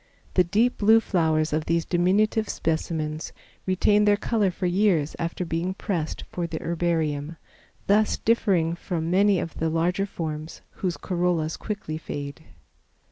[0.33, 3.33] The deep blue flowers of these diminutive specimens
[3.67, 7.37] retain their color for years after being pressed for the herbarium,
[7.85, 12.43] thus differing from many of the larger forms, whose corollas quickly fade.